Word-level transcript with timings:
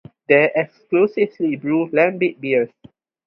They 0.27 0.51
exclusively 0.55 1.57
brew 1.57 1.87
lambic 1.91 2.39
beers. 2.39 2.71